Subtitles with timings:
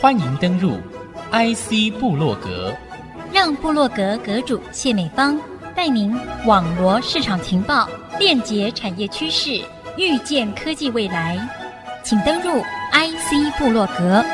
[0.00, 0.78] 欢迎登入
[1.32, 2.72] IC 部落格，
[3.32, 5.40] 让部落格阁主谢美芳
[5.74, 6.16] 带您
[6.46, 9.60] 网罗市场情报，链接产业趋势，
[9.96, 11.36] 预见科技未来。
[12.04, 14.24] 请登入 IC 部落格。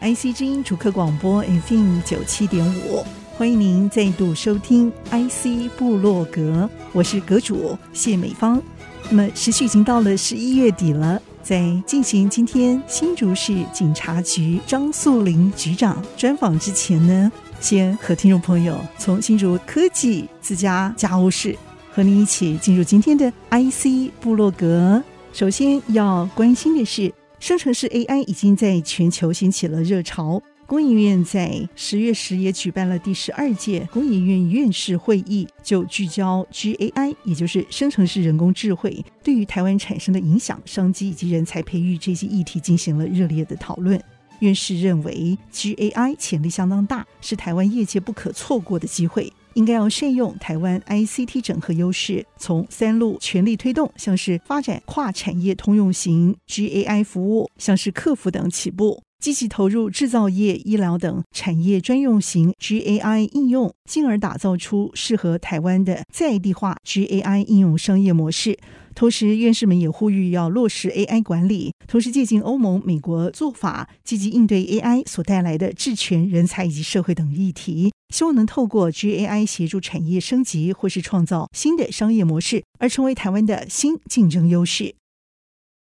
[0.00, 3.04] IC 之音主客广播 FM 九七点五，
[3.36, 8.62] 欢迎您再度收听 IC 部落格，我是阁主谢美芳。
[9.10, 21.56] 那么时序已经到了十一月底了，在进行今天新竹市警察局张素玲局长专访之前呢，先和听众朋友从新竹科技自家家务事
[21.90, 25.02] 和您一起进入今天的 IC 部落格。
[25.32, 30.42] 首先要关心的是，生成式 AI 已经在全球掀起了热潮。
[30.68, 43.98] 工研院在十月时也举办了第十二届工研院院士会议，就聚焦 GAI，也就是生成式人工智慧对于台湾产生的影响、商机以及人才培育这些议题进行了热烈的讨论。
[44.40, 59.02] 院士认为，GAI 潜力相当大，是台湾业界不可错过的机会，应该要善用台湾 ICT 整合优势，从三路全力推动，像是发展跨产业通用型 GAI 服务，像是客服等起步。
[59.18, 68.56] 积极投入制造业、医疗等产业专用型 GAI 应用，进而打造出适合台湾的在地化 GAI 应用商业模式。
[68.94, 84.94] 同时，院士们也呼吁要落实 AI 管理，同时借鉴欧盟、美国做法，积极应对 AI 所带来的智权、人才以及社会等议题，希望能透过 GAI 协助产业升级或是创造新的商业模式，而成为台湾的新竞争优势。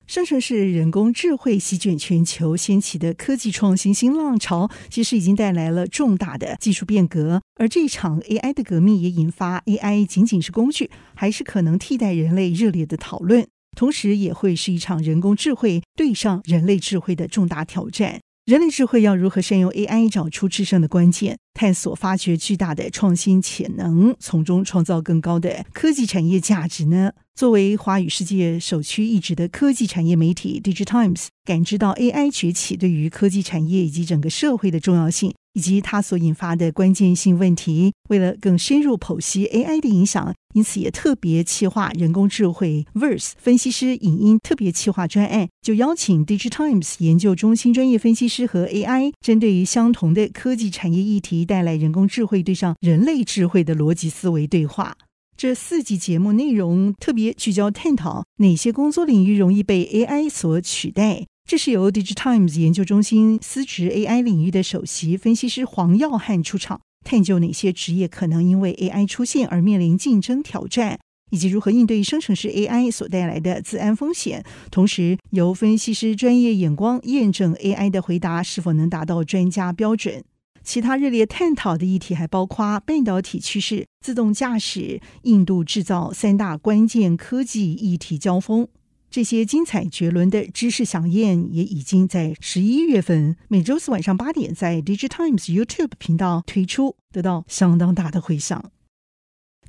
[0.08, 7.42] 生成式人工智慧席卷全球，掀起的科技创新新浪潮，其实已经带来了重大的技术变革。
[7.56, 13.46] 而这场 AI 的革命，也引发 AI 仅仅是工具，还是可能替代人类热烈的讨论。
[13.76, 18.18] 同时，也会是一场人工智慧对上人类智慧的重大挑战。
[18.46, 27.10] 人类智慧要如何善用 AI，找出制胜的关键，探索发掘巨大的创新潜能，从中创造更高的科技产业价值呢？
[27.34, 37.92] 作为华语世界首屈一指的科技产业媒体，DIGITIMES 感知到 AI 崛起对于科技产业以及整个社会的重要性，以及它所引发的关键性问题。
[38.10, 54.96] 为了更深入剖析 AI 的影响，因此也特别企划人工智慧 Verse 分析师影音特别企划专案，就邀请 DIGITIMES 研究中心专业分析师和 AI，针对于相同的科技产业议题，带来人工智慧对上人类智慧的逻辑思维对话。
[55.36, 61.26] 这四集节目内容特别聚焦探讨哪些工作领域容易被 AI 所取代。
[61.48, 70.98] 这是由 DIGITIMES 研究中心司职 AI 领域的首席分析师黄耀汉出场，探究哪些职业可能因为 AI 出现而面临竞争挑战，
[71.30, 74.44] 以及如何应对生成式 AI 所带来的资安风险。
[74.70, 80.22] 同时，由分析师专业眼光验证 AI 的回答是否能达到专家标准。
[80.62, 88.68] 其他热烈探讨的议题还包括半导体趋势、自动驾驶、印度制造三大关键科技议题交锋。
[89.18, 98.70] 这些精彩绝伦的知识飨宴也已经在十一月份每周四晚上八点在 DIGITIMES YouTube 频道推出，得到相当大的回响。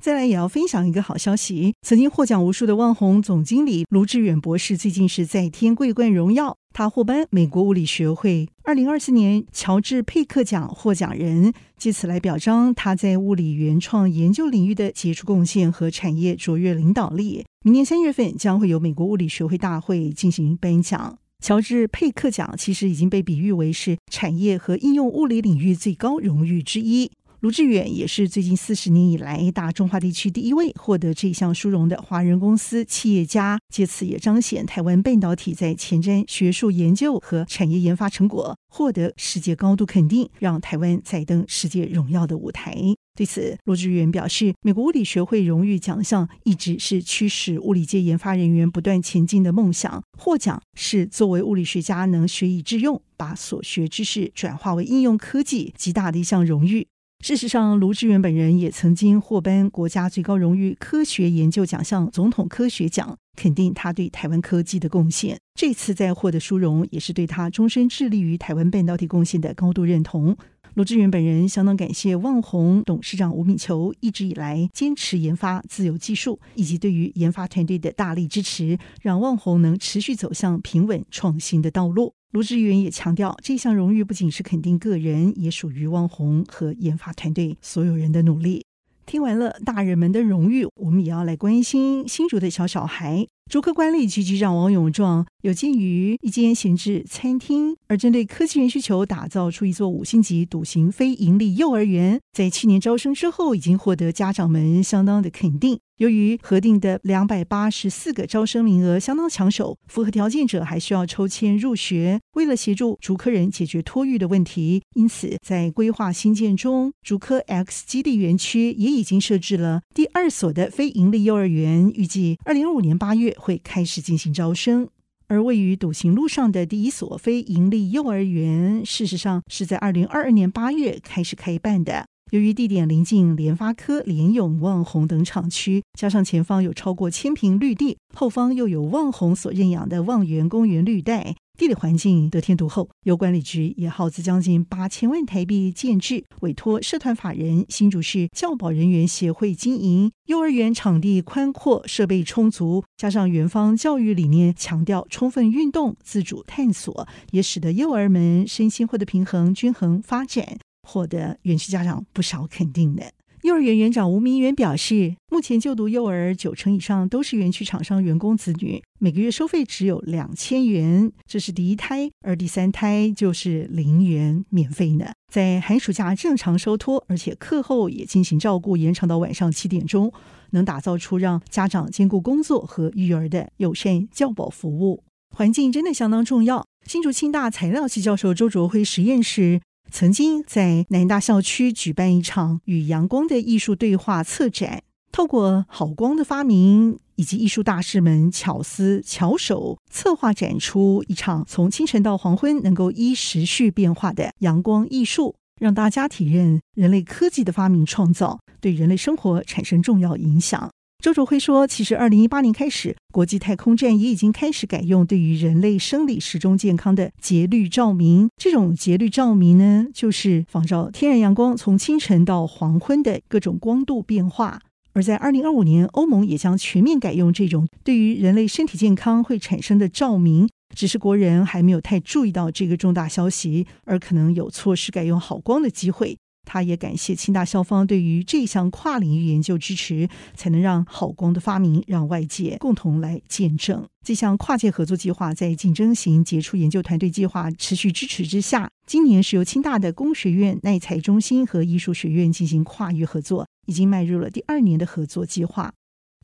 [0.00, 17.44] 再来也要分享一个好消息，曾经获奖无数的万宏总经理卢志远博士，最近是在天桂冠荣耀，他获颁美国物理学会二零二四年乔治佩克奖获奖人，借此来表彰他在物理原创研究领域的杰出贡献和产业卓越领导力。
[17.62, 21.18] 明年三月份将会由美国物理学会大会进行颁奖。
[21.42, 27.10] 乔治佩克奖其实已经被比喻为是产业和应用物理领域最高荣誉之一。
[27.40, 42.76] 卢志远也是最近四十年以来大中华地区第一位获得这项殊荣的华人公司企业家，借此也彰显台湾半导体在前瞻学术研究和产业研发成果获得世界高度肯定，让台湾再登世界荣耀的舞台。
[43.14, 56.86] 对此，卢志远表示，美国物理学会荣誉奖项一直是驱使物理界研发人员不断前进的梦想，获奖是作为物理学家能学以致用，把所学知识转化为应用科技极大的一项荣誉。
[57.20, 65.38] 事实上，卢志远本人也曾经获颁国家最高荣誉科学研究奖项——总统科学奖，肯定他对台湾科技的贡献。
[65.54, 70.34] 这次再获得殊荣，也是对他终身致力于台湾半导体贡献的高度认同。
[70.74, 82.14] 卢志远本人相当感谢旺宏董事长吴敏球一直以来坚持研发自有技术，以及对于研发团队的大力支持，让旺宏能持续走向平稳创新的道路。
[82.30, 88.64] 卢志远也强调，这项荣誉不仅是肯定个人，也属于旺宏和研发团队所有人的努力。
[89.06, 93.26] 听完了大人们的荣誉，我们也要来关心新竹的小小孩。
[93.50, 102.20] 竹科管理局局长王永壮有鉴于一间闲置餐厅，而针对科技园需求，打造出一座五星级笃行非营利幼儿园。
[102.32, 105.80] 在去年招生之后，已经获得家长们相当的肯定。
[105.96, 112.20] 由于核定的两百八十四个招生名额相当抢手，符合条件者还需要抽签入学。
[112.34, 124.88] 为了协助竹科人解决托育的问题，因此在规划新建中，竹科 X 基地园区也已经设置了第二所的非营利幼儿园，预计二零二五年八月会开始进行招生。
[125.26, 132.04] 而位于笃行路上的第一所非营利幼儿园，事实上是在二零二二年八月开始开办的。
[132.32, 142.88] 由于地点临近联发科、联永、旺宏等厂区，加上前方有超过千坪绿地，后方又有旺宏所认养的望园公园绿带，地理环境得天独厚。
[143.02, 150.10] 由管理局也耗资将近八千万台币建置，委托社团法人新竹市教保人员协会经营。
[150.24, 160.56] 幼儿园场地宽阔，设备充足，加上园方教育理念强调充分运动、自主探索，也使得幼儿们身心获得平衡、均衡发展。
[160.82, 163.12] 获得园区家长不少肯定的。
[163.42, 175.06] 幼儿园园长吴明远表示，目前就读幼儿九成以上都是园区厂商员工子女，每个月收费只有两千元，这是第一胎，而第三胎就是零元免费呢。
[175.32, 180.12] 在寒暑假正常收托，而且课后也进行照顾，延长到晚上七点钟，
[180.50, 185.02] 能打造出让家长兼顾工作和育儿的友善教保服务。
[185.34, 186.66] 环境真的相当重要。
[186.86, 189.60] 新竹清大材料系教授周卓辉实验室。
[189.92, 194.82] 曾经在南大校区举办一场与阳光的艺术对话策展，
[195.12, 210.70] 透过好光的发明以及艺术大师们巧思巧手策划展出一场从清晨到黄昏能够依时序变化的阳光艺术，让大家体验人类科技的发明创造对人类生活产生重要影响。
[211.00, 218.28] 周卓辉说：“其实，二零一八年开始，国际太空站也已经开始改用对于人类生理时钟健康的节律照明。
[218.36, 224.60] 这种节律照明呢，就是仿照天然阳光从清晨到黄昏的各种光度变化。
[224.92, 230.50] 而在二零二五年，欧盟也将全面改用这种对于人类身体健康会产生的照明。
[230.76, 243.86] 只是国人还没有太注意到这个重大消息，而可能有错失改用好光的机会。”他也感谢清大校方对于这项跨领域研究支持，才能让好光的发明让外界共同来见证。
[244.04, 255.72] 这项跨界合作计划在竞争型杰出研究团队计划持续支持之下，今年是由清大的工学院耐材中心和艺术学院进行跨域合作，已经迈入了第二年的合作计划。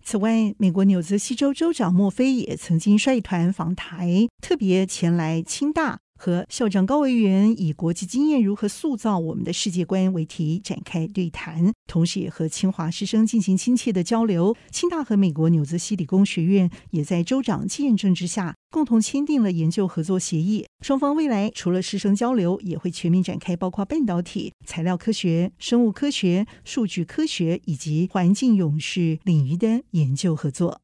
[0.02, 5.98] 此外，美国纽泽西州州长莫菲也曾经率团访台，特别前来清大。
[6.16, 14.56] 和校长高维元以国际经验如何塑造我们的世界观为题展开对谈，同时也和清华师生进行亲切的交流。
[14.70, 20.66] 清大和美国纽泽西理工学院也在州长见证之下，共同签订了研究合作协议。
[20.84, 30.80] 双方未来除了师生交流，也会全面展开包括半导体、材料科学、生物科学、数据科学以及环境永续领域的研究合作。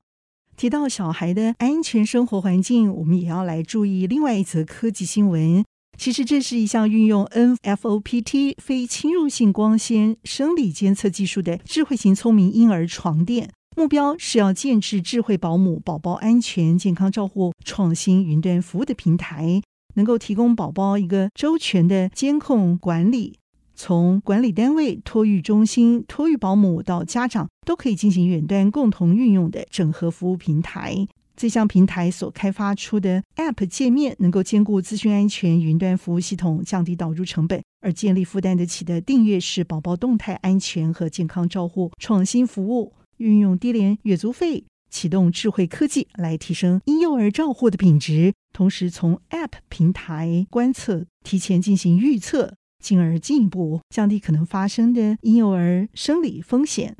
[0.57, 5.65] 提到小孩的安全生活环境，我们也要来注意另外一则科技新闻。
[5.99, 19.61] 其实这是一项运用 NFOPT 非侵入性光纤生理监测技术的智慧型聪明婴儿床垫，目标是要建置智慧保姆宝宝安全健康照护创新云端服务的平台，
[19.95, 23.39] 能够提供宝宝一个周全的监控管理。
[23.85, 31.09] 从管理单位、托育中心、托育保姆到家长，都可以进行远端共同运用的整合服务平台。
[31.35, 42.93] 这项平台所开发出的 App 界面，能够兼顾资讯安全、云端服务系统、降低导入成本，而建立负担得起的订阅式宝宝动态安全和健康照护创新服务。
[43.17, 44.63] 运用低廉月租费，
[44.93, 52.55] 启动智慧科技来提升婴幼儿照护的品质，同时从 App 平台观测，提前进行预测。
[52.83, 56.97] 进而进一步降低可能发生的婴幼儿生理风险。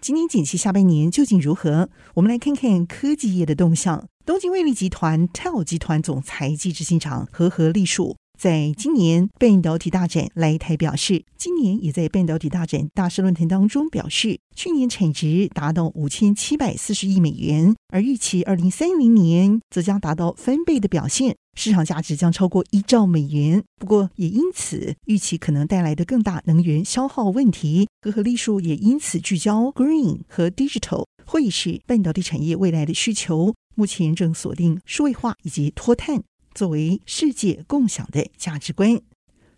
[0.00, 1.90] 今年景气下半年究竟如何？
[2.14, 4.06] 我们来看看科技业的动向。
[4.24, 8.16] 东京威力集团 TEL 集团总裁及执行长和和利树。
[8.42, 23.62] 在今年半导体大展来台表示，今年也在半导体大展大师论坛当中表示，去年产值达到五千七百四十亿美元，而预期二零三零年则将达到翻倍的表现，市场价值将超过一兆美元。
[23.76, 33.54] 不过，也因此预期可能带来的更大能源消耗问题，河合利数也因此聚焦 Green 和 Digital，会是半导体产业未来的需求。
[33.76, 36.24] 目前正锁定数位化以及脱碳。
[36.54, 39.00] 作为世界共享的价值观，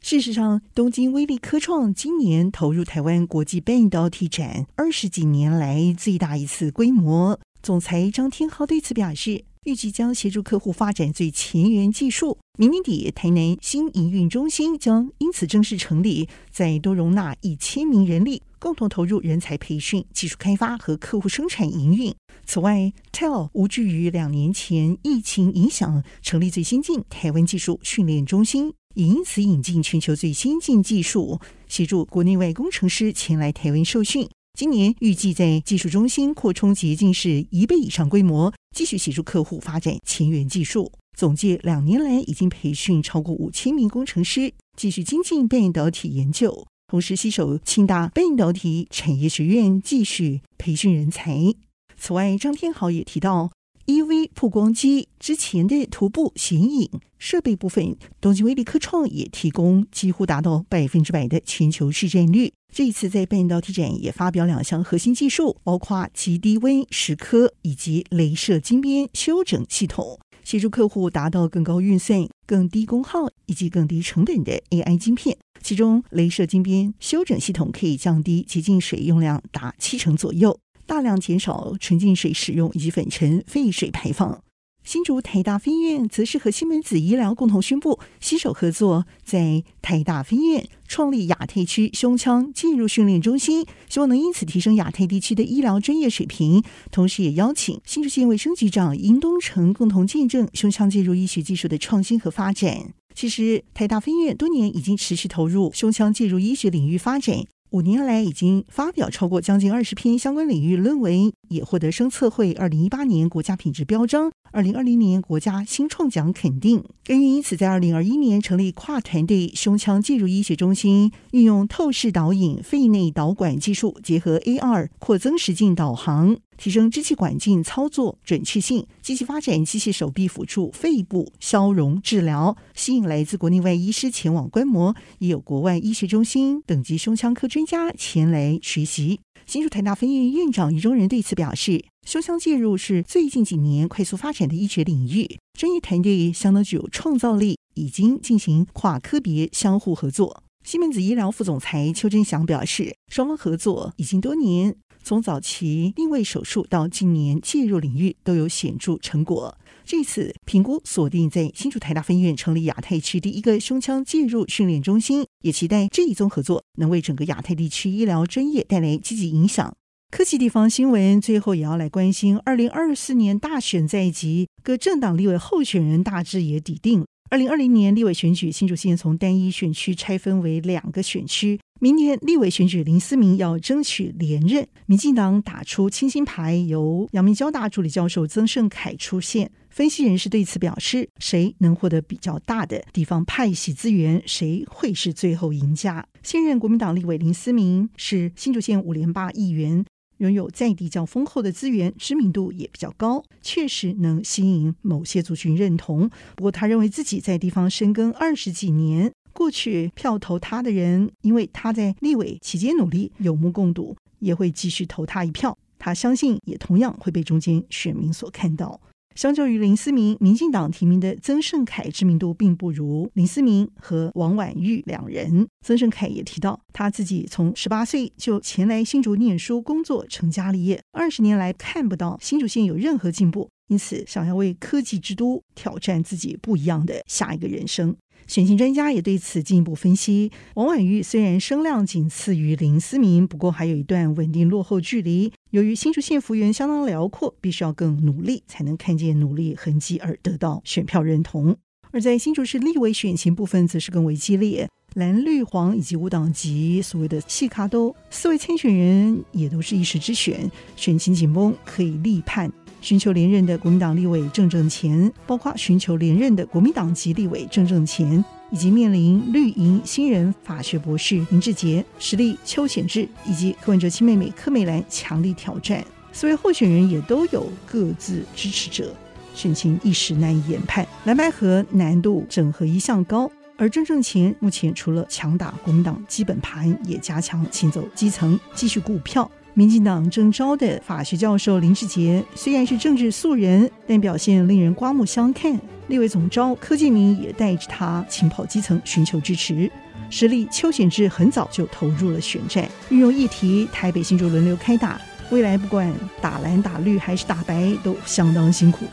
[0.01, 7.39] 事实上，东京威力科创今年投入台湾国际半导体展二十几年来最大一次规模。
[7.63, 12.39] 总裁张天豪对此表示，预计将协助客户发展最前沿技术。
[12.57, 22.15] 明年底，台南新营运中心将因此正式成立，再多容纳一千名人力，共同投入人才培训、技术开发和客户生产营运。
[22.47, 28.73] 此外，TEL 无惧于两年前疫情影响，成立最先进台湾技术训练中心。
[28.95, 34.29] 也因此引进全球最先进技术，协助国内外工程师前来台湾受训。
[34.57, 40.93] 今年预计在技术中心扩充接近是一倍以上规模，继续协助客户发展前沿技术。
[41.15, 51.55] 总计两年来已经培训超过五千名工程师，继续精进半导体研究，同时携手清大半导体产业学院继续培训人才。
[51.97, 53.51] 此外，张天豪也提到。
[53.87, 62.51] EV 曝光机之前的图布显影设备部分，东京威力科创也提供几乎达到百分之百的全球市占率。
[62.75, 75.37] 这一次在半导体展也发表两项核心技术，包括极低温蚀刻以及镭射金边修整系统，协助客户达到更高运算、更低功耗以及更低成本的 AI 晶片。
[75.63, 80.59] 其中，镭射晶边修整系统可以降低洁净水用量达七成左右。
[80.87, 84.44] 大量减少纯净水使用以及粉尘废水排放。
[84.85, 96.63] 新竹台大分院则是和西门子医疗共同宣布携手合作，在台大分院创立亚太区胸腔介入训练中心，希望能因此提升亚太地区的医疗专业水平。
[96.91, 102.93] 同时，也邀请新竹县卫生局长殷东成共同见证胸腔介入医学技术的创新和发展。
[103.15, 107.45] 其实，台大分院多年已经持续投入胸腔介入医学领域发展。
[107.75, 116.85] 五年来，已经发表超过将近二十篇相关领域论文，也获得生测会二零一八年国家品质标章、二零二零年国家新创奖肯定。
[117.03, 126.37] 该院因此在二零二一年成立跨团队胸腔介入医学中心，运用透视导引肺内导管技术，结合 AR 扩增实境导航。
[126.57, 139.21] 提升支气管镜操作准确性，积极发展机械手臂辅助肺部消融治疗，吸引来自国内外医师前往观摩，也有国外医学中心等级胸腔科专家前来学习。
[139.47, 150.43] 新竹台大分院院长余中仁对此表示，胸腔介入是最近几年快速发展的医学领域，专业团队相当具有创造力，已经进行跨科别相互合作。
[150.65, 154.75] 西门子医疗副总裁邱真祥表示，双方合作已经多年。
[155.05, 159.57] 从早期定位手术到近年介入领域都有显著成果。
[159.85, 169.77] 这次评估锁定在新竹台大分院成立亚太区第一个胸腔介入训练中心，也期待这一宗合作能为整个亚太地区医疗专业带来积极影响。
[170.11, 177.05] 科技地方新闻最后也要来关心，二零二四年大选在即，各政党立委候选人大致也底定。
[177.31, 181.59] 二零二零年立委选举，新竹县从单一选区拆分为两个选区。
[181.85, 184.67] 明年立委选举，林思明要争取连任。
[184.87, 189.53] 民进党打出清新牌，由阳明交大助理教授曾盛凯出现。
[189.69, 196.09] 分析人士对此表示，谁能获得比较大的地方派系资源，谁会是最后赢家？
[196.23, 199.85] 现任国民党立委林思明是新竹县五连霸议员。
[200.19, 206.09] 拥有在地较丰厚的资源，知名度也比较高，确实能吸引某些族群认同。
[206.37, 215.55] 不过，他认为自己在地方深耕二十几年，过去票投他的人，因为他在立委期间努力，有目共睹，也会继续投他一票。
[215.79, 218.81] 他相信，也同样会被中间选民所看到。
[219.15, 225.47] 相较于林思明，民进党提名的曾盛凯知名度并不如林思明和王婉玉两人。
[225.65, 237.95] 曾盛凯也提到，他自己从十八岁就前来新竹念书、工作、成家立业，二十年来看不到新竹县有任何进步，因此想要为科技之都挑战自己不一样的下一个人生。
[238.27, 245.33] 选情专家也对此进一步分析：王婉玉虽然声量仅次于林思明，不过还有一段稳定落后距离。
[245.51, 251.57] 由于新竹县幅员相当辽阔，必须要更努力才能看见努力痕迹而得到选票认同。
[251.93, 262.51] 而在新竹市立委选情部分，则是更为激烈，蓝绿黄以及无党籍所谓的细卡都四位参选人也都是一时之选，选情紧绷，可以立判。
[262.85, 278.95] 寻求连任的国民党立委郑正前，包括寻求连任的国民党籍立委郑正前，以及面临绿营新人法学博士林志杰、实力邱显智以及柯文哲亲妹妹柯美兰强力挑战，四位候选人也都有各自支持者，
[279.35, 280.87] 选情一时难以研判。
[281.05, 289.31] 蓝白合难度整合一向高，而郑正前目前除了强打国民党基本盘，也加强亲走基层，继续股票。
[289.57, 295.57] 民进党征召的法学教授林志杰虽然是政治素人，但表现令人刮目相看。
[295.87, 299.71] 立委总召柯建铭也带着他亲跑基层，寻求支持。
[300.11, 308.87] 实力邱显智很早就投入了选战，运用议题台北新竹轮流开打，未来不管打蓝打绿还是打白都相当辛苦。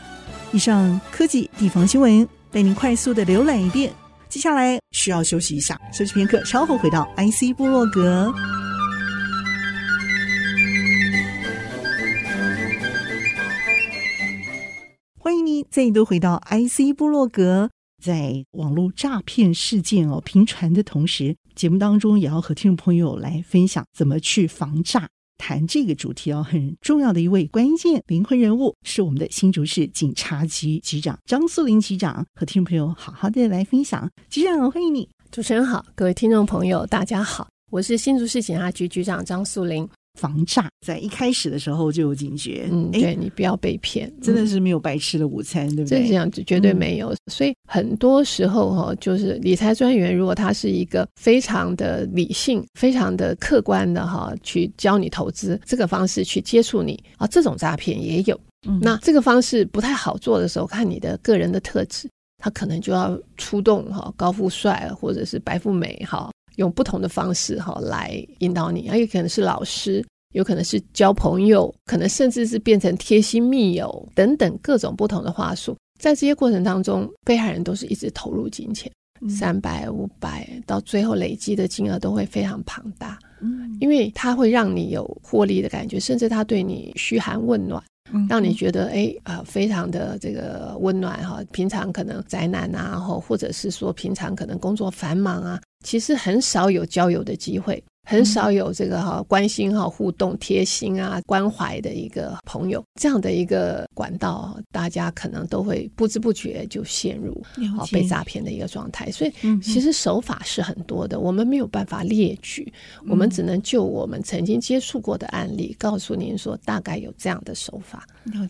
[0.52, 3.92] 以上科技地方新闻带您快速的浏览一遍，
[4.28, 8.32] 接下来需要休息一下，休息片刻，稍后回到 IC 部落格。
[15.52, 17.68] 欢迎您再度回到 IC 部落格。
[18.02, 25.06] 在网络诈骗事件哦频传的同时，节目当中也要和听众朋友来分享怎么去防诈。
[25.36, 34.10] 谈这个主题哦，很重要的一位关键灵魂人物是我们的新竹市警察局局长张素玲局长，和听众朋友好好的来分享。
[34.30, 35.06] 局长，欢迎你。
[35.30, 39.86] 主持人好，各位听众朋友，大家好，我是新竹市警察局局长张素玲。
[40.20, 46.06] 防诈在一开始的时候就有警觉，嗯，对你不要被骗，真的是没有白吃的午餐，嗯、对不对？
[46.06, 47.12] 这样子绝对没有。
[47.12, 58.38] 嗯、所以很多时候哈，就是理财专员如果他是一个非常的理性、非常的客观的哈，去教你投资这个方式去接触你啊，这种诈骗也有。
[58.68, 66.30] 嗯，那这个方式不太好做的时候，看你的个人的特质，他可能就要出动哈，高富帅或者是白富美哈。
[66.56, 70.04] 用不同的方式哈来引导你，还有可能是老师，
[70.34, 75.76] 有可能是交朋友，可能甚至是变成贴心密友等等各种不同的话术。
[76.00, 78.90] 在这些过程当中，被害人都是一直投入金钱，
[79.28, 83.18] 三百、五百，到最后累积的金额都会非常庞大。
[83.40, 87.82] 嗯，因为它会让你有获利的感觉，甚至他对你嘘寒问暖。
[88.28, 97.82] 让你觉得哎呃非常的这个温暖哈，平常可能宅男啊，或或者是说平常可能工作繁忙啊，其实很少有交友的机会。
[98.04, 107.40] 很少有这个哈关心哈互动贴心啊关怀的一个朋友，这样的一个管道，大家可能都会不知不觉就陷入
[107.78, 109.08] 啊被诈骗的一个状态。
[109.12, 112.72] 所以其实手法是很多的，我们没有办法列举，
[113.08, 118.04] 我们只能就我们曾经接触过的案例告诉您说，大概有这样的手法。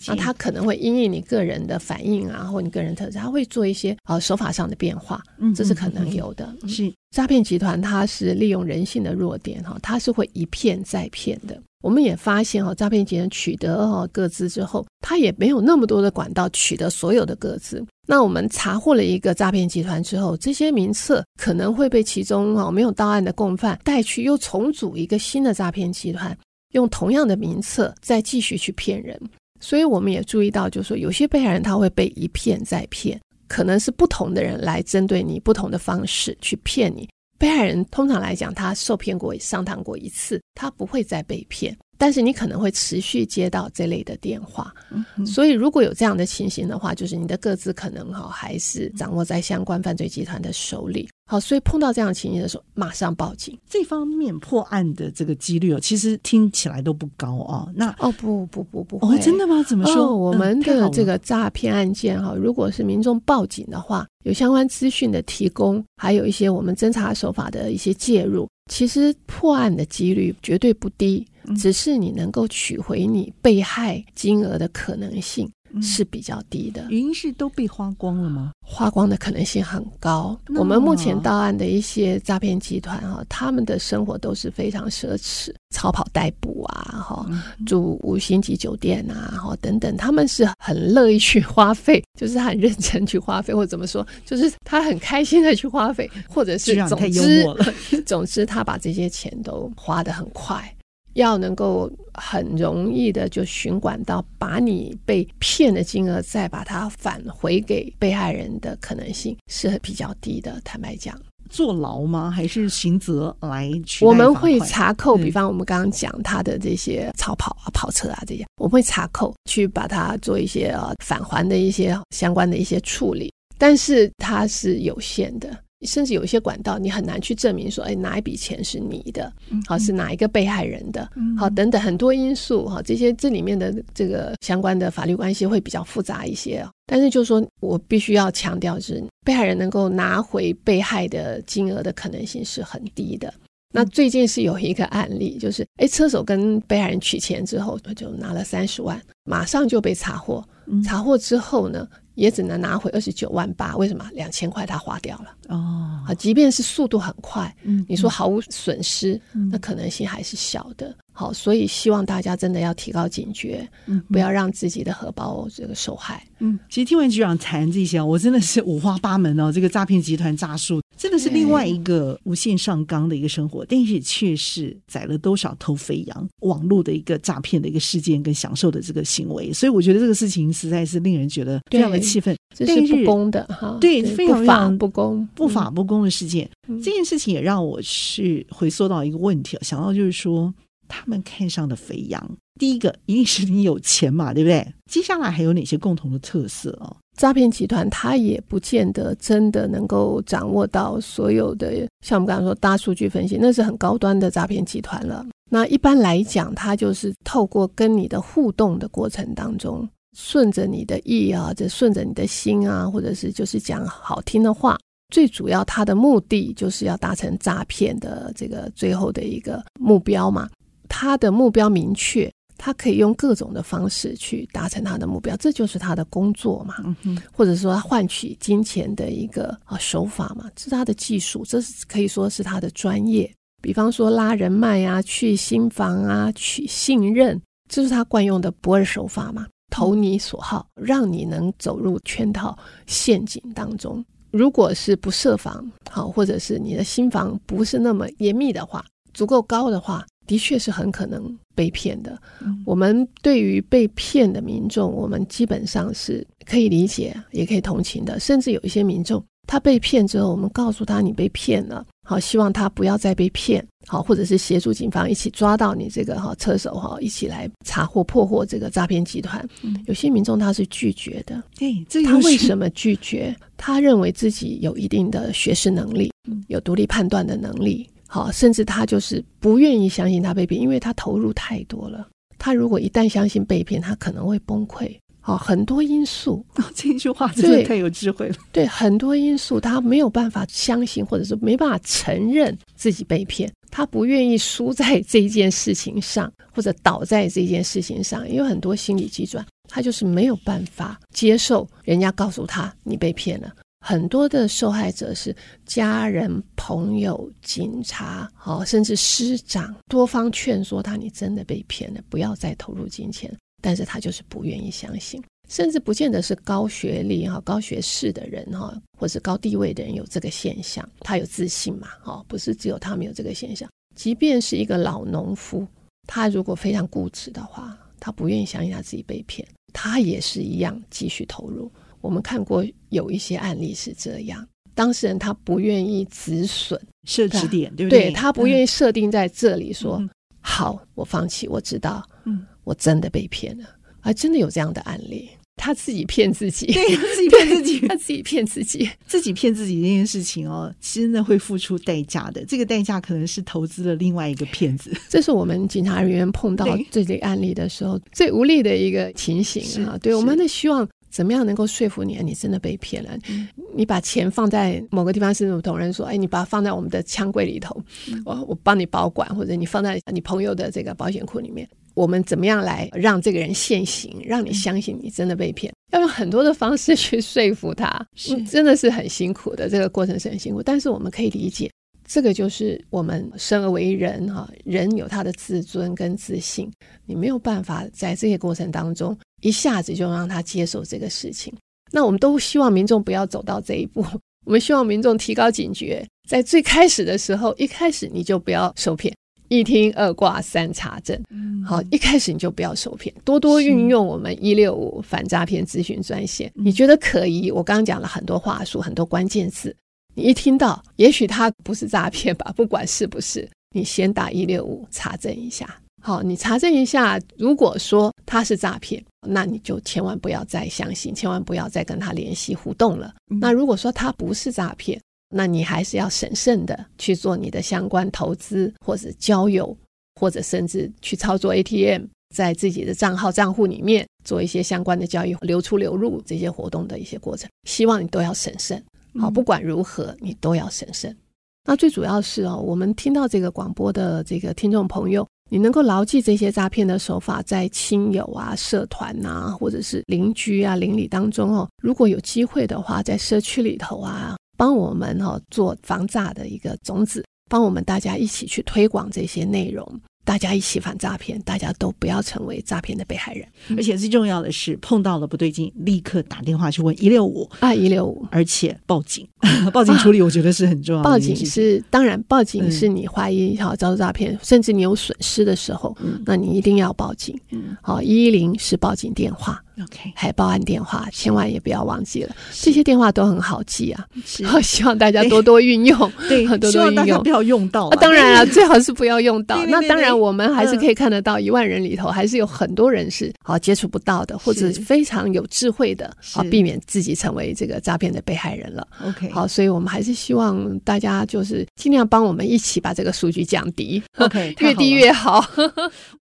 [0.06, 6.54] 那他可能会因应你个人的反应啊，或你个人特质，他会做一些啊手法上的变化，嗯这是可能有的。
[6.68, 6.92] 是。
[7.14, 11.60] 诈骗集团它是利用人性的弱点哈，它是会一骗再骗的。
[11.82, 17.84] 我们也发现哈，诈骗集团取得哈个资之后，它也没有那么多的管道取得所有的个资。
[18.08, 26.34] 那我们查获了一个诈骗集团之后，这些名册可能会被其中哈没有到案的共犯带去，又重组一个新的诈骗集团，
[26.72, 29.20] 用同样的名册再继续去骗人。
[29.62, 33.18] 所以我们也注意到，就是说有些被害人他会被一骗再骗。
[33.48, 37.06] 可能是不同的人来针对你，不同的方式去骗你。
[37.38, 41.76] 被害人通常来讲，他受骗过、上当过一次，他不会再被骗。
[42.02, 51.08] 但是你可能会持续接到这类的电话，嗯、所以如果有这样的情形的话，就是你的个资可能哈还是掌握在相关犯罪集团的手里。
[51.24, 53.56] 好，所以碰到这样的情形的时候，马上报警。
[53.70, 57.70] 这方面破案的这个几率哦，其实听起来都不高哦。
[57.72, 59.62] 那哦不不不不会，哦，真的吗？
[59.62, 60.06] 怎么说？
[60.06, 71.26] 哦、我们的这个诈骗案件哈，如果是民众报警的话，有相关资讯的提供，还有一些我们侦查手法的一些介入，其实破案的几率绝对不低。
[71.56, 75.50] 只是你能够取回你被害金额的可能性
[75.82, 76.86] 是比较低的。
[76.88, 78.52] 原因是都被花光了吗？
[78.64, 80.38] 花光的可能性很高。
[80.54, 87.26] 我们目前到案的一些诈骗集团哈，他们的生活都是非常奢侈，超跑代步啊，哈，
[87.66, 97.46] 住五星级酒店啊，哈，等等，他们是很乐意去花费，就是他很认真去花费，或者怎么说，就是他很开心的去花费，或者是总之，
[98.06, 100.72] 总之他把这些钱都花得很快。
[101.14, 110.58] 要能够很容易的就循管到把你被骗的金额再把它返回给被害人的可能性是比较低的。
[110.64, 111.14] 坦白讲，
[111.48, 112.30] 坐牢吗？
[112.30, 114.04] 还是刑责来取？
[114.04, 125.56] 我们会查扣，比方我们刚刚讲他的这些超跑啊、跑车啊这些，我们会查扣去把它做一些呃返还的一些相关的一些处理，但是它是有限的。
[125.84, 129.32] 甚至有一些管道，你很难去证明说，哎，哪一笔钱是你的，
[129.66, 136.66] 好，是哪一个被害人的，好，等等很多因素，哈，这些这里面的这个相关的法律关系会比较复杂一些。
[136.86, 143.32] 但是就是说我必须要强调，是被害人能够拿回被害的金额的可能性是很低的。
[143.74, 150.44] 那最近是有一个案例，就是哎，车手跟被害人取钱之后，他就拿了三十万，马上就被查获，
[150.84, 151.88] 查获之后呢，
[152.22, 154.08] 也只能拿回二十九万八，为什么？
[154.12, 156.00] 两千块他花掉了哦。
[156.06, 160.94] 啊，即便是速度很快，嗯，你说毫无损失，嗯，那可能性还是小的。
[161.12, 166.24] 好，所以希望大家真的要提高警觉，嗯，不要让自己的荷包这个受害。
[166.38, 169.50] 嗯，其实听完局长谈这些，我真的是五花八门哦。
[169.50, 186.48] 这个诈骗集团诈术真的是另外一个无限上纲的一个生活，但是却是宰了多少头肥羊，网络的一个诈骗的一个事件跟享受的这个行为，所以我觉得这个事情实在是令人觉得非常的气愤，这是不公的哈，对，非常不公、不法不公的事件。
[186.68, 190.54] 嗯、这件事情也让我去回溯到一个问题，想到就是说，
[190.86, 194.72] 他们看上的肥羊，第一个一定是你有钱嘛，对不对？
[194.90, 196.96] 接下来还有哪些共同的特色哦？
[197.16, 205.24] 诈骗集团他也不见得真的能够掌握到所有的，像我们刚刚说大数据分析，那是很高端的诈骗集团了。
[205.50, 214.78] 那一般来讲，他就是透过跟你的互动的过程当中，顺着你的意啊，就顺着你的心啊，或者是就是讲好听的话，
[215.12, 220.48] 最主要他的目的就是要达成诈骗的这个最后的一个目标嘛。
[220.88, 222.32] 他的目标明确。
[222.64, 233.28] 他可以用各种的方式去达成他的目标，这就是他的工作嘛，嗯、哼或者说他换取金钱的一个啊手法嘛，这是他的技术，这是可以说是他的专业。
[233.60, 244.04] 比方说拉人脉啊，去新房啊，取信任，这是他惯用的不二手法嘛，投你所好，让你能走入圈套陷阱当中。
[244.30, 250.06] 如果是不设防好，或者是你的心房不是那么严密的话，足够高的话。
[250.26, 252.20] 的确是很可能被骗的。
[252.40, 258.18] 嗯、我们对于被骗的民众，我们基本上是可以理解，也可以同情的。
[258.20, 269.46] 甚至有一些民众，他被骗之后，我们告诉他你被骗了，好，希望他不要再被骗，好，或者是协助警方一起抓到你这个哈车手哈，一起来查获破获这个诈骗集团。
[269.62, 273.34] 嗯、有些民众他是拒绝的，对，这他为什么拒绝？
[273.56, 276.12] 他认为自己有一定的学识能力，
[276.48, 277.88] 有独立判断的能力。
[278.12, 282.06] 好，甚至他就是不愿意相信他被骗，因为他投入太多了。
[282.36, 284.94] 他如果一旦相信被骗，他可能会崩溃。
[285.22, 286.44] 好，很多因素。
[286.56, 288.34] 哦，这句话真的太有智慧了。
[288.52, 293.50] 对，对，很多因素，他没有办法相信，或者是没办法承认自己被骗。
[293.70, 303.50] 他不愿意输在 这件事情上，或者倒在这件事情上，因为很多心理急转，他就是没有办法接受人家告诉他你被骗了。
[303.84, 305.34] 很多的受害者是
[305.66, 321.88] 家人、朋友、警察，好，甚至师长多方劝说他：“你真的被骗了，不要再投入金钱。”但是他就是不愿意相信，甚至不见得是高学历哈、高学识的人哈，或是高地位的人有这个现象，他有自信嘛？
[322.02, 323.68] 哈，不是只有他没有这个现象。
[323.96, 325.66] 即便是一个老农夫，
[326.06, 331.70] 他如果非常固执的话，他不愿意相信他自己被骗，他也是一样继续投入。
[332.02, 338.10] 我们看过有一些案例是这样，当事人他不愿意止损设置点，对不对？
[338.10, 340.10] 对，他不愿意设定在这里说、嗯、
[340.40, 343.64] 好，我放弃，我知道，嗯，我真的被骗了，
[344.00, 352.44] 还真的有这样的案例，他自己骗自己，对，自己 骗自己，他自己骗自己， 自己骗自己这件事情哦，真的会付出代价的。
[352.46, 354.92] 这个代价可能是投资了另外一个骗子。
[355.08, 359.96] 这是我们警察人员碰到这类案例的时候最无力的一个情形啊！
[359.98, 360.88] 对，我们的希望。
[361.12, 362.18] 怎么样能够说服你？
[362.24, 363.10] 你真的被骗了？
[363.28, 367.78] 嗯、你把钱放在某个地方，是同人说：“哎，你把它放在我们的枪柜里头，
[368.10, 371.68] 嗯、我我帮你保管，或者你放在你朋友的这个保险库里面。
[371.94, 375.70] 我们怎么样来让这个人现行，让你相信你真的被骗？
[375.70, 379.68] 嗯、要用很多的方式去说服他，是真的是很辛苦的。
[379.68, 381.70] 这个过程是很辛苦，但是我们可以理解。”
[382.12, 386.70] 这个就是我们生而为人哈，人有他的自尊跟自信，
[387.06, 391.50] 你没有办法在这些过程当中一下子就让他接受这个事情。
[391.90, 394.04] 那我们都希望民众不要走到这一步，
[394.44, 399.16] 我们希望民众提高警觉，在最开始的时候，一开始你就不要受骗，
[399.48, 401.18] 一听二挂三查证，
[401.64, 406.52] 好，一开始你就不要受骗，多多运用我们一六五反诈骗咨询专线。
[406.54, 407.50] 你觉得可疑？
[407.50, 409.74] 我刚刚讲了很多话术，很多关键字。
[410.14, 412.52] 你一听到，也许他不是诈骗吧？
[412.56, 415.78] 不管是不是，你先打一六五查证一下。
[416.02, 423.14] 好，你查证一下，如果说他是诈骗，那你就千万不要再相信，千万不要再跟他联系互动了。
[423.30, 425.00] 嗯、那如果说他不是诈骗，
[425.32, 429.76] 那你还是要审慎的去做你的相关投资，或者交友，
[430.20, 432.02] 或者甚至去操作 ATM，
[432.34, 438.82] 在自己的账号账户里面做一些相关的交易、流出流入这些活动的一些过程，希望你都要审慎。
[439.18, 441.16] 好，不管如何，你都要审慎。
[441.64, 460.00] 那最主要是哦，我们听到这个广播的这个听众朋友，你能够牢记这些诈骗的手法，在亲友啊、社团啊，或者是邻居啊、邻里当中哦，如果有机会的话，在社区里头啊，帮我们哦做防诈的一个种子，帮我们大家一起去推广这些内容。
[460.24, 463.46] 大家一起反诈骗，大家都不要成为诈骗的被害人。
[463.76, 469.26] 而且最重要的是，碰到了不对劲，立刻打电话去问一六五啊，一六五，而且报警，
[469.72, 471.08] 报警处理，我觉得是很重要的。
[471.08, 477.38] 报警是当然，报警是你怀疑好遭诈骗，甚至你有损失的时候，那你一定要报警。
[477.80, 479.62] 好，一一零是报警电话。
[479.80, 482.34] OK，还报案电话，千万也不要忘记了。
[482.52, 484.06] 这些电话都很好记啊，
[484.44, 487.88] 好， 希望大家多多运用， 对， 多多运用，不要用到。
[487.90, 489.64] 当然了，最好是不要用到。
[489.66, 498.86] 那当然，我们还是可以看得到，一万人里头还是有很多人是好接触不到的，或者非常有智慧的，好避免自己成为这个诈骗的被害人了。
[499.04, 504.02] OK，好，所以我们还是希望大家就是尽量帮我们一起把这个数据降低。
[504.18, 505.42] OK，越低越好。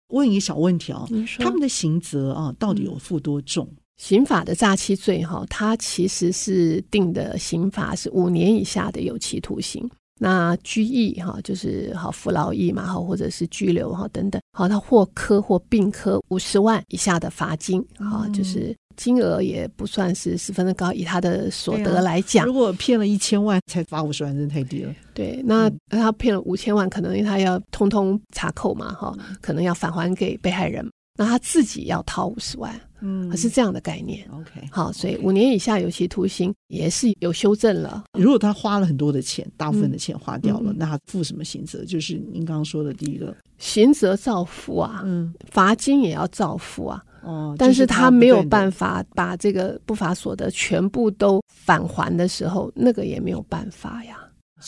[0.09, 1.07] 问一个小问题哦，
[1.39, 3.67] 他们的刑责啊，到底有负多重？
[3.97, 9.89] 刑法的诈欺罪哈，它其实是定的刑罚是五年以下的有期徒刑，
[10.19, 24.93] 那拘役哈就是好服劳役嘛，哈或者是拘留哈等等，好它或科或并科五十万以下的罚金哈，嗯、就是金额也不算是十分的高，以他的所得来讲，如果骗了一千万才罚五十万，真的太低了。
[25.13, 34.27] 对，那他骗了五千万，可能他要通通查扣嘛，哈，可能要返还给被害人，那他自己要掏五十万，嗯，是这样的概念。
[34.31, 38.03] OK，好，所以五年以下有期徒刑也是有修正了。
[38.13, 41.85] 如果他花了很多的钱，大部分的钱花掉了，那他负什么刑责？
[41.85, 47.03] 就是您刚刚说的第一个，刑责照付啊，嗯，罚金也要照付啊。
[47.27, 54.17] 哦，但是他没有办法把这个不法所得全部都返还的时候，那个也没有办法呀。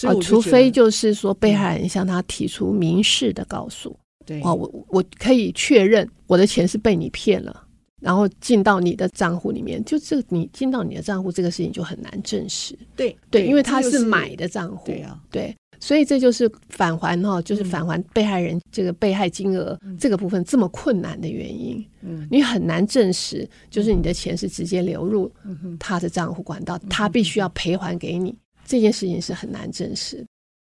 [0.04, 4.39] 啊，除非就是说被害人向他提出民事的告诉，对。
[4.41, 7.63] 啊，我我可以确认我的钱是被你骗了，
[8.00, 25.32] 然后进到你的账户里面，就这你进到你的账户这个事情就很难证实，对对，因为他是买的账户，对啊，对，所以这就是返还哈，就是返还被害人这个被害金额这个部分这么困难的原因，嗯，你很难证实，就是你的钱是直接流入
[25.80, 28.36] 他的账户管道，他必须要赔还给你。
[28.65, 30.24] 这件事情是很难证实。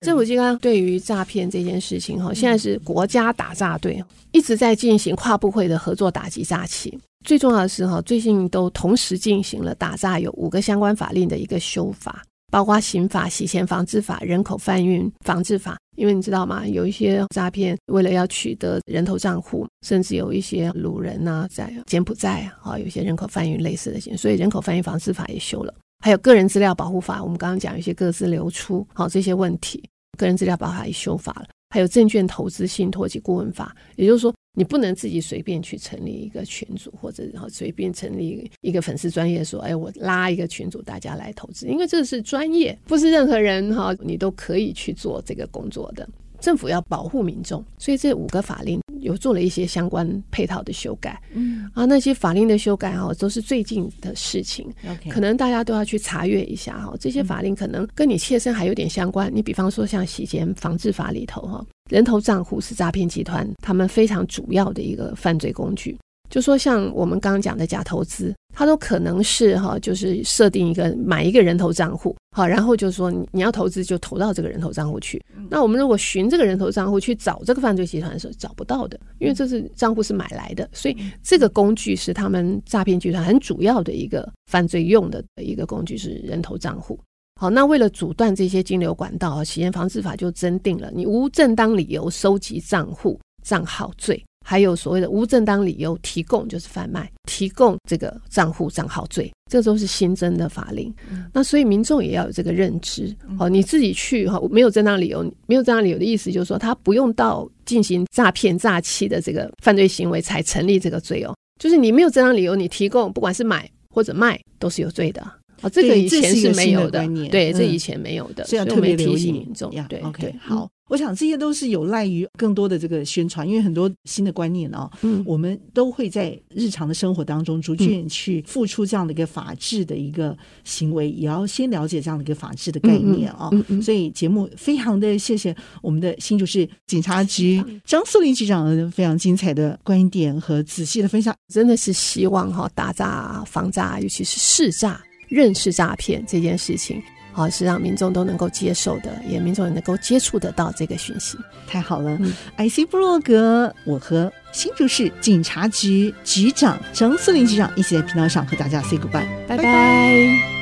[0.06, 6.98] 政府机关对于诈骗这件事情，哈，现在是国家打诈队一直在进行跨部会的合作打击诈欺。
[7.26, 15.78] 最重要的是，哈，最近都同时进行了打诈有五个相关法令的一个修法，包括刑法、洗钱防治法、人口贩运防治法。
[15.96, 16.66] 因为你知道吗？
[16.66, 25.74] 有一些诈骗为了要取得人头账户，甚至有一些掳人呐，在柬埔寨啊，有些人口贩运类似的，所以人口贩运防治法也修了。
[26.02, 29.86] 还有个人资料保护法，我们刚刚讲一些个资流出，好这些问题，
[30.16, 31.48] 个人资料保护法也修法了。
[31.68, 46.08] 还有证券投资信托及顾问法，也就是说，你不能自己随便去成立一个群组，或者然后随便成立一个粉丝专业说，哎，我拉一个群组，大家来投资，因为这是专业，不是任何人哈，你都可以去做这个工作的。
[46.40, 51.20] 政府要保护民众，所以这五个法令有做了一些相关配套的修改。
[51.32, 54.66] 嗯，啊，那些法令的修改哈，都是最近的事情。
[54.88, 56.94] OK，可能大家都要去查阅一下哈。
[56.98, 59.30] 这些法令可能跟你切身还有点相关。
[59.34, 65.96] 你比方说像洗钱防治法里头哈，人头账户是诈骗集团他们非常主要的一个犯罪工具。
[66.30, 75.20] 就说像我们刚刚讲的假投资，它都可能是哈，就是设定一个买一个人头账户，好，然后就是说你你要投资就投到这个人头账户去。
[75.50, 86.96] 那我们如果寻这个人头账户去找这个犯罪集团的时候，找不到的，因为这是账户是买来的，所以这个工具是他们诈骗集团很主要的一个犯罪用的一个工具是人头账户。
[87.40, 94.24] 好，那为了阻断这些金流管道，洗钱防治法就增定了，你无正当理由收集账户账号罪。
[94.44, 100.92] 还有所谓的无正当理由提供，就是贩卖提供这个账户账号罪，这都是新增的法令。
[101.10, 103.14] 嗯、那所以民众也要有这个认知。
[103.38, 111.34] 哦，你自己去哈，没有正当理由，没有正当理由的意思就是说，他不用到进行诈骗诈欺的这个犯罪行为才成立这个罪哦。
[111.60, 115.20] 就是你没有正当理由，你提供不管是买或者卖都是有罪的。
[115.60, 119.70] 啊，这个以前是没有的，对，这以前没有的，所以要特别提醒民众。
[119.88, 120.68] 对，OK，好。
[120.90, 133.48] 我想这些都是有赖于更多的这个宣传，因为很多新的观念啊，嗯，我们都会在日常的生活当中逐渐去付出这样的一个法治的一个行为，也要先了解这样的一个法治的概念啊。
[133.80, 147.00] 所以节目非常的谢谢我们的新竹市警察局张素林局长的非常精彩的观点和仔细的分享，真的是希望哈打诈防诈，尤其是识诈认识诈骗这件事情。
[147.32, 152.18] 好，是让民众都能够接受的，也民众也能够接触得到这个讯息，太好了。
[152.20, 160.59] 嗯，IC 布洛格，我和新竹市警察局局长张素林局长一起在频道上和大家 say goodbye，拜拜。